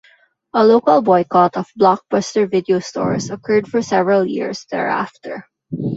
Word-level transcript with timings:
A 0.55 0.65
local 0.65 1.03
boycott 1.03 1.55
of 1.57 1.67
Blockbuster 1.79 2.49
Video 2.49 2.79
stores 2.79 3.29
occurred 3.29 3.67
for 3.67 3.83
several 3.83 4.25
years 4.25 4.65
thereafter. 4.71 5.45